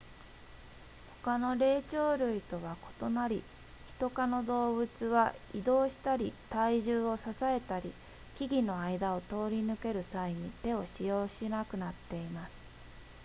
[1.21, 3.43] 他の霊長類とは異なり
[3.85, 7.93] ヒト科の動物は移動したり体重を支えたり
[8.35, 12.67] 木々の間を通り抜ける際に手を使用しなくなっています